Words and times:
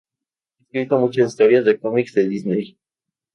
Ha 0.57 0.63
escrito 0.63 0.97
muchas 0.97 1.27
historias 1.27 1.63
de 1.63 1.79
cómics 1.79 2.15
de 2.15 2.27
Disney. 2.27 2.75